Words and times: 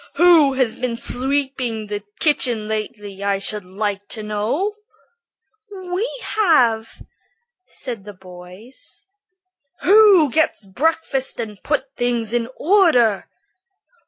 Who 0.15 0.53
has 0.53 0.77
been 0.77 0.95
sweeping 0.95 1.85
the 1.85 2.01
kitchen 2.19 2.67
lately, 2.67 3.23
I 3.23 3.37
should 3.37 3.63
like 3.63 4.07
to 4.07 4.23
know?" 4.23 4.73
"We 5.71 6.09
have," 6.23 7.03
said 7.67 8.03
the 8.03 8.15
boys. 8.15 9.05
"Who 9.81 10.31
gets 10.31 10.65
breakfast 10.65 11.39
and 11.39 11.61
puts 11.61 11.85
things 11.97 12.33
in 12.33 12.49
order?" 12.57 13.27